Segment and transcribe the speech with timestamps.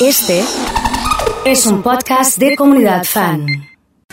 [0.00, 0.44] Este
[1.44, 3.46] es un podcast de comunidad fan.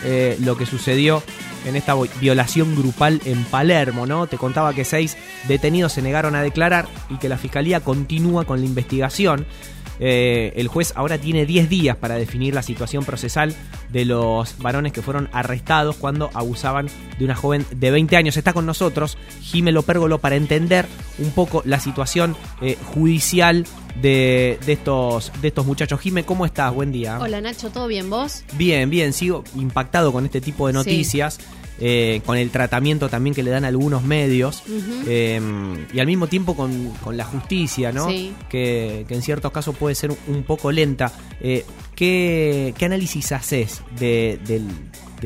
[0.02, 1.22] Eh, lo que sucedió
[1.64, 4.26] en esta violación grupal en Palermo, ¿no?
[4.26, 8.58] Te contaba que seis detenidos se negaron a declarar y que la fiscalía continúa con
[8.58, 9.46] la investigación.
[10.00, 13.54] Eh, el juez ahora tiene 10 días para definir la situación procesal
[13.92, 18.36] de los varones que fueron arrestados cuando abusaban de una joven de 20 años.
[18.36, 20.86] Está con nosotros Jimelo Pérgolo para entender
[21.18, 23.64] un poco la situación eh, judicial
[24.00, 26.00] de, estos, de estos muchachos.
[26.00, 26.74] Jime, ¿cómo estás?
[26.74, 27.18] Buen día.
[27.20, 28.44] Hola Nacho, ¿todo bien vos?
[28.54, 31.38] Bien, bien, sigo impactado con este tipo de noticias.
[31.78, 34.62] Eh, con el tratamiento también que le dan algunos medios
[35.06, 35.38] eh,
[35.92, 38.08] y al mismo tiempo con, la justicia, ¿no?
[38.48, 41.12] Que, en ciertos casos puede ser un poco lenta.
[41.40, 44.38] Eh, ¿qué, análisis haces de,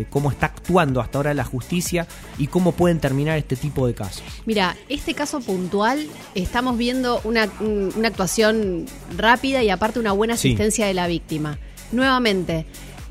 [0.09, 2.07] cómo está actuando hasta ahora la justicia
[2.39, 4.23] y cómo pueden terminar este tipo de casos?
[4.47, 8.87] Mira, este caso puntual estamos viendo una, una actuación
[9.17, 11.59] rápida y aparte una buena asistencia de la víctima.
[11.93, 12.67] Nuevamente,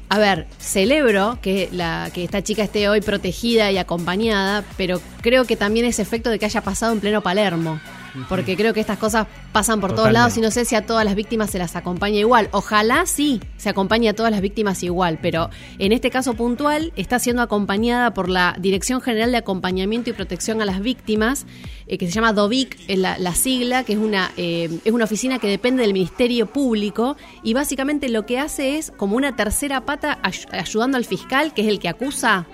[0.09, 5.45] a ver, celebro que, la, que esta chica esté hoy protegida y acompañada, pero creo
[5.45, 7.79] que también es efecto de que haya pasado en pleno Palermo
[8.27, 11.05] porque creo que estas cosas pasan por todos lados y no sé si a todas
[11.05, 12.49] las víctimas se las acompaña igual.
[12.51, 17.19] Ojalá sí se acompañe a todas las víctimas igual, pero en este caso puntual está
[17.19, 21.45] siendo acompañada por la Dirección General de Acompañamiento y Protección a las Víctimas,
[21.87, 25.39] eh, que se llama DOVIC, la, la sigla, que es una, eh, es una oficina
[25.39, 30.19] que depende del Ministerio Público y básicamente lo que hace es como una tercera pata
[30.51, 32.45] ayudando al fiscal, que es el que acusa,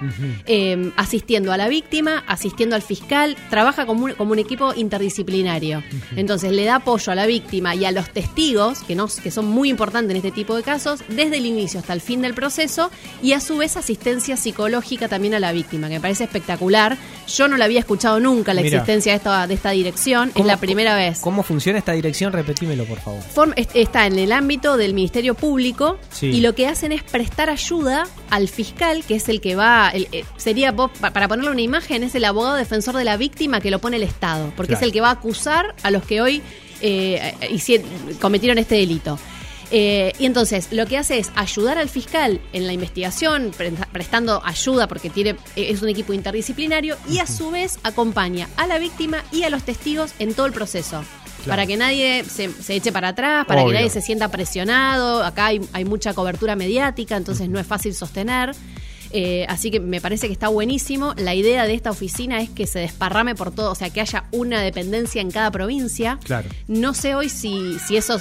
[0.45, 5.83] eh, asistiendo a la víctima, asistiendo al fiscal, trabaja como como un equipo interdisciplinario.
[6.16, 9.47] Entonces le da apoyo a la víctima y a los testigos, que, no, que son
[9.47, 12.91] muy importantes en este tipo de casos, desde el inicio hasta el fin del proceso
[13.23, 16.95] y a su vez asistencia psicológica también a la víctima, que me parece espectacular.
[17.28, 20.58] Yo no la había escuchado nunca la existencia de esta, de esta dirección, es la
[20.58, 21.22] primera vez.
[21.22, 22.31] ¿Cómo funciona esta dirección?
[22.31, 23.23] Repetímelo, por favor.
[23.73, 28.47] está en el ámbito del Ministerio Público y lo que hacen es prestar ayuda al
[28.47, 32.57] fiscal, que es el que va, eh, sería, para ponerle una imagen, es el abogado
[32.57, 35.13] defensor de la víctima que lo pone el Estado, porque es el que va a
[35.13, 36.44] acusar a los que hoy
[36.81, 37.34] eh,
[38.19, 39.18] cometieron este delito.
[39.72, 43.52] Eh, y entonces lo que hace es ayudar al fiscal en la investigación,
[43.91, 48.78] prestando ayuda porque tiene, es un equipo interdisciplinario y a su vez acompaña a la
[48.78, 51.03] víctima y a los testigos en todo el proceso.
[51.47, 55.24] Para que nadie se, eche para atrás, para que nadie se sienta presionado.
[55.24, 58.56] Acá hay, hay mucha cobertura mediática, entonces no es fácil sostener.
[59.18, 61.14] Eh, así que me parece que está buenísimo.
[61.16, 64.26] La idea de esta oficina es que se desparrame por todo, o sea, que haya
[64.34, 66.20] una dependencia en cada provincia.
[66.22, 66.50] Claro.
[66.68, 68.20] No sé hoy si, si eso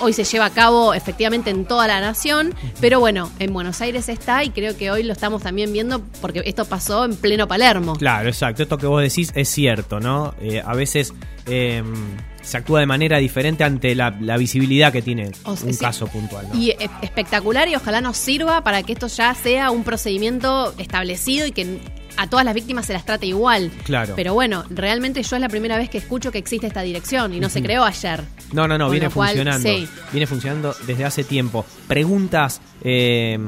[0.00, 4.08] hoy se lleva a cabo efectivamente en toda la nación, pero bueno, en Buenos Aires
[4.08, 7.94] está y creo que hoy lo estamos también viendo porque esto pasó en pleno Palermo.
[7.96, 8.62] Claro, exacto.
[8.62, 10.34] Esto que vos decís es cierto, ¿no?
[10.40, 11.12] Eh, a veces
[11.44, 11.92] em,
[12.42, 16.46] se actúa de manera diferente ante la, visibilidad que tiene un caso puntual.
[16.54, 21.46] Y e, espectacular y ojalá nos sirva para que esto ya sea un procedimiento establecido
[21.46, 21.80] y que
[22.16, 23.70] a todas las víctimas se las trate igual.
[23.84, 24.14] Claro.
[24.16, 27.40] Pero bueno, realmente yo es la primera vez que escucho que existe esta dirección y
[27.40, 28.22] no se creó ayer.
[28.52, 29.68] No, no, no, viene funcionando.
[30.12, 31.64] Viene funcionando desde hace tiempo.
[31.88, 33.38] Preguntas eh,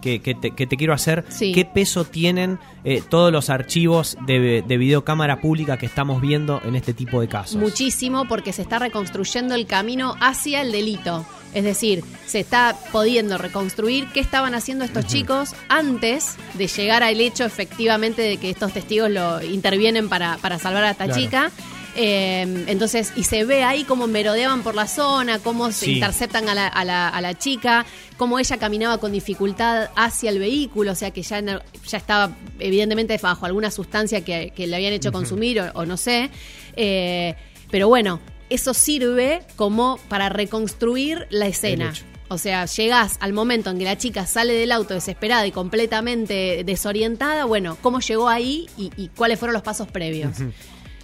[0.00, 1.24] que, te, quiero hacer.
[1.38, 6.76] ¿Qué peso tienen eh, todos los archivos de, de videocámara pública que estamos viendo en
[6.76, 7.56] este tipo de casos?
[7.56, 11.26] Muchísimo porque se está reconstruyendo el camino hacia el delito.
[11.54, 17.20] Es decir, se está pudiendo reconstruir qué estaban haciendo estos chicos antes de llegar al
[17.20, 21.50] hecho efectivamente de que estos testigos lo intervienen para, para salvar a esta chica.
[21.94, 26.54] Eh, entonces, y se ve ahí cómo merodeaban por la zona, cómo se interceptan a
[26.54, 27.84] la, a, la, a la, chica,
[28.16, 33.18] cómo ella caminaba con dificultad hacia el vehículo, o sea que ya, ya estaba evidentemente
[33.18, 36.30] bajo alguna sustancia que, le habían hecho consumir o, no sé.
[36.76, 37.34] Eh,
[37.70, 41.92] pero bueno, eso sirve como para reconstruir la escena.
[42.32, 46.62] O sea, llegás al momento en que la chica sale del auto desesperada y completamente
[46.64, 50.36] desorientada, bueno, ¿cómo llegó ahí y, cuáles fueron los pasos previos?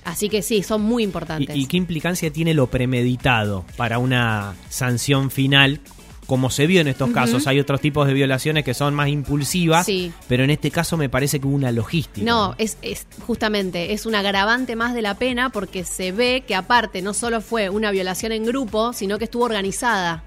[0.04, 1.54] Así que sí, son muy importantes.
[1.54, 5.80] ¿Y, qué implicancia tiene lo premeditado para una sanción final
[6.26, 7.46] como se vio en estos casos.
[7.46, 9.86] Hay otros tipos de violaciones que son más impulsivas,
[10.28, 12.22] pero en este caso me parece que hubo una logística.
[12.22, 16.54] No, es, es justamente, es un agravante más de la pena porque se ve que
[16.54, 20.22] aparte no solo fue una violación en grupo, sino que estuvo organizada.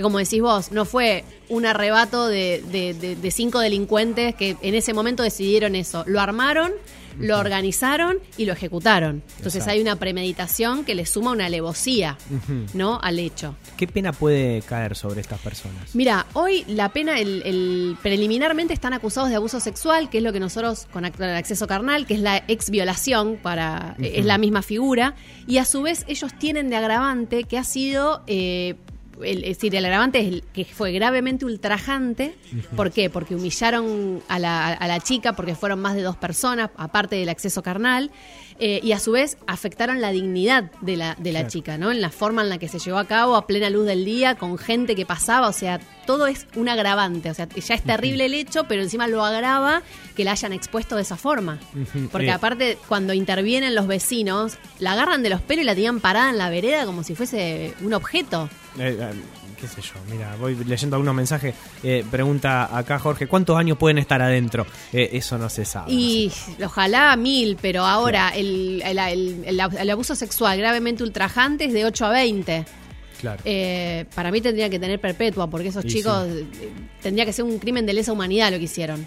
[0.00, 2.62] Como decís vos, no fue un arrebato de,
[3.20, 6.04] de, cinco delincuentes que en ese momento decidieron eso.
[6.06, 6.72] Lo armaron,
[7.18, 9.22] lo organizaron y lo ejecutaron.
[9.36, 12.16] Entonces hay una premeditación que le suma una alevosía
[12.74, 12.98] ¿no?
[13.02, 13.54] al hecho.
[13.76, 15.94] ¿Qué pena puede caer sobre estas personas?
[15.94, 20.40] Mira, hoy la pena, el, preliminarmente están acusados de abuso sexual, que es lo que
[20.40, 25.14] nosotros con el acceso carnal, que es la ex violación, para, es la misma figura,
[25.46, 28.22] y a su vez ellos tienen de agravante que ha sido...
[28.26, 28.76] Eh,
[29.24, 32.34] el, es decir, el agravante es el que fue gravemente ultrajante.
[32.76, 33.10] ¿Por qué?
[33.10, 37.28] Porque humillaron a la, a la chica, porque fueron más de dos personas, aparte del
[37.28, 38.10] acceso carnal.
[38.58, 41.50] Eh, y a su vez afectaron la dignidad de la, de la Claro.
[41.52, 41.90] chica, ¿no?
[41.90, 44.34] En la forma en la que se llevó a cabo a plena luz del día,
[44.36, 48.26] con gente que pasaba, o sea, todo es un agravante, o sea, ya es terrible
[48.26, 49.82] el hecho, pero encima lo agrava
[50.16, 51.58] que la hayan expuesto de esa forma.
[52.10, 56.30] Porque aparte, cuando intervienen los vecinos, la agarran de los pelos y la tenían parada
[56.30, 58.48] en la vereda como si fuese un objeto.
[58.78, 59.10] Eh, eh,
[59.60, 61.54] qué sé yo, mira, voy leyendo algunos mensajes.
[61.84, 64.66] Eh, pregunta acá Jorge, ¿cuántos años pueden estar adentro?
[64.92, 65.92] Eso no se sabe.
[65.92, 66.32] Y
[66.64, 72.06] ojalá mil, pero ahora el- el- el- el abuso sexual gravemente ultrajante es de 8
[72.06, 72.58] a 20.
[72.60, 72.72] no sé.
[73.20, 73.40] Claro.
[73.44, 76.44] Eh, para mí tendría que tener perpetua, porque esos Y chicos eh,
[77.00, 79.06] tendría que ser un crimen de lesa humanidad lo que hicieron.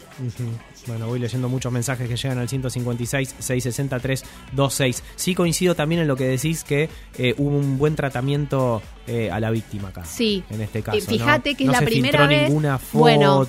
[0.88, 4.24] Bueno, voy leyendo muchos mensajes que llegan al 156 663
[4.54, 5.04] 26.
[5.18, 9.40] Sí coincido también en lo que decís que eh, hubo un buen tratamiento eh, a
[9.40, 10.04] la víctima acá.
[10.06, 10.44] Sí.
[10.50, 10.98] En este caso.
[10.98, 11.58] Eh, fíjate ¿no?
[11.58, 13.48] que es No la se primera vez- ninguna foto, Bueno,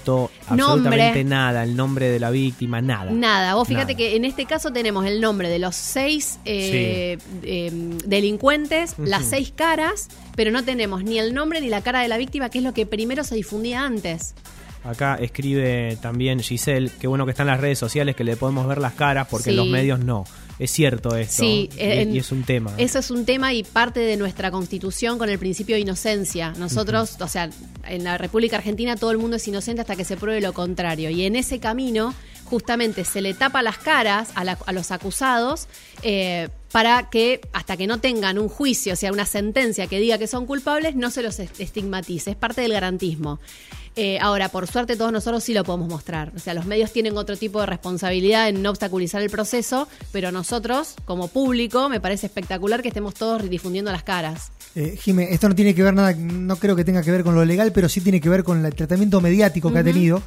[0.49, 1.25] absolutamente nombre.
[1.25, 3.11] nada, el nombre de la víctima, nada.
[3.11, 3.97] Nada, vos fíjate Nada.
[3.97, 7.71] que en este caso tenemos el nombre de los seis eh, eh,
[8.05, 12.17] delincuentes, las seis caras, pero no tenemos ni el nombre ni la cara de la
[12.17, 14.35] víctima, que es lo que primero se difundía antes.
[14.89, 18.79] Acá escribe también Giselle, qué bueno que están las redes sociales que le podemos ver
[18.79, 20.25] las caras porque en los medios no.
[20.59, 21.43] Es cierto esto.
[21.43, 22.73] Sí, y, en- y es un tema.
[22.79, 26.53] Eso es un tema y parte de nuestra constitución con el principio de inocencia.
[26.57, 27.51] Nosotros, o sea,
[27.87, 31.11] en la República Argentina todo el mundo es inocente hasta que se pruebe lo contrario.
[31.11, 35.67] Y en ese camino, justamente se le tapa las caras a, la- a los acusados
[36.03, 40.17] eh, para que hasta que no tengan un juicio, o sea, una sentencia que diga
[40.17, 42.31] que son culpables, no se los est- estigmatice.
[42.31, 43.41] Es parte del garantismo.
[43.99, 46.31] Eh, ahora, por suerte, todos nosotros sí lo podemos mostrar.
[46.37, 50.31] O sea, los medios tienen otro tipo de responsabilidad en no obstaculizar el proceso, pero
[50.33, 54.51] nosotros, como público, me parece espectacular que estemos todos difundiendo las caras.
[54.75, 57.35] Eh, Jime, esto no tiene que ver nada, no creo que tenga que ver con
[57.35, 60.23] lo legal, pero sí tiene que ver con el tratamiento mediático que ha tenido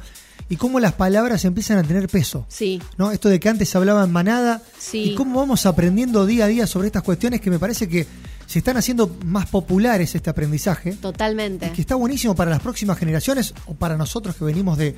[0.48, 2.46] y cómo las palabras empiezan a tener peso.
[2.48, 3.12] Sí, ¿no?
[3.12, 5.12] Esto de que antes se hablaba en manada Sí.
[5.12, 8.08] y cómo vamos aprendiendo día a día sobre estas cuestiones que me parece que
[8.50, 11.68] se están haciendo más populares este aprendizaje totalmente.
[11.68, 14.96] y que está buenísimo para las próximas generaciones o para nosotros que venimos de,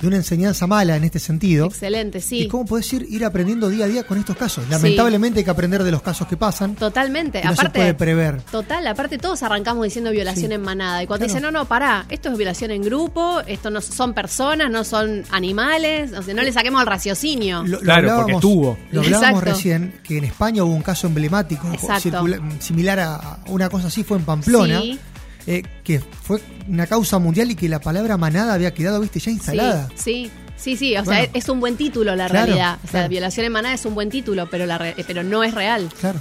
[0.00, 1.66] de una enseñanza mala en este sentido.
[1.66, 2.40] Excelente, sí.
[2.42, 4.64] Y cómo podés ir, ir aprendiendo día a día con estos casos.
[4.70, 6.74] Lamentablemente hay que aprender de los casos que pasan.
[6.74, 7.40] Totalmente.
[7.42, 8.42] y no se aparte, puede prever.
[8.50, 10.54] Total, aparte todos arrancamos diciendo violación Sí.
[10.54, 11.02] en manada.
[11.02, 11.34] Y cuando Claro.
[11.38, 15.22] dicen, no, no, pará, esto es violación en grupo, esto no son personas, no son
[15.30, 17.62] animales, o sea, no le saquemos el raciocinio.
[17.62, 18.78] Lo, lo Claro, porque hablábamos, estuvo.
[18.92, 19.50] Lo hablábamos Exacto.
[19.56, 22.00] recién, que en España hubo un caso emblemático, Exacto.
[22.10, 24.98] circula- similar a a una cosa así, fue en Pamplona, Sí.
[25.46, 29.30] Eh, que fue una causa mundial y que la palabra manada había quedado, viste, ya
[29.30, 29.88] instalada.
[29.94, 31.22] Sí, sí, sí, sí, o Bueno.
[31.22, 32.78] sea, es un buen título la Claro, realidad.
[32.78, 33.08] O sea, claro.
[33.08, 35.88] violación en manada es un buen título, pero, la re- pero no es real.
[36.00, 36.18] Claro.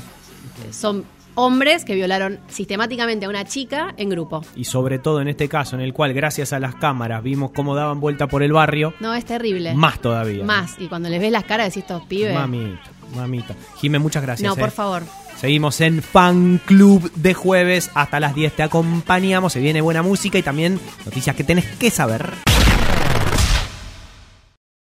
[0.72, 1.06] Son
[1.36, 4.44] hombres que violaron sistemáticamente a una chica en grupo.
[4.56, 7.76] Y sobre todo en este caso, en el cual gracias a las cámaras vimos cómo
[7.76, 9.74] daban vuelta por el barrio, No, es terrible.
[9.74, 10.44] más todavía.
[10.44, 10.72] Más.
[10.80, 12.34] Y cuando les ves las caras decís estos pibes.
[12.34, 12.82] Mamita,
[13.16, 13.56] mamita.
[13.78, 14.48] Jimé, muchas gracias.
[14.50, 14.60] no, eh.
[14.60, 15.04] por favor.
[15.40, 17.92] Seguimos en Fan Club de jueves.
[17.94, 19.54] Hasta las 10 te acompañamos.
[19.54, 22.49] Se viene buena música y también noticias que tenés que saber.